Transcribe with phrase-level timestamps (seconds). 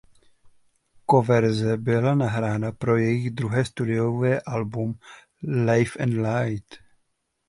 [1.11, 4.93] Coververze byla nahrána pro jejich druhé studiové album
[5.47, 6.05] "Leave a
[6.39, 6.75] Light".